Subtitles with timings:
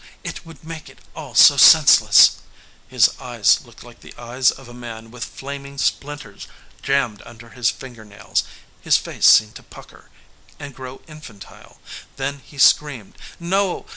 [0.23, 2.37] It would make it all so senseless!"
[2.87, 6.47] His eyes looked like the eyes of a man with flaming splinters
[6.81, 8.41] jammed under his fingernails.
[8.81, 10.09] His face seemed to pucker,
[10.59, 11.79] and grow infantile.
[12.15, 13.85] Then he screamed: "No!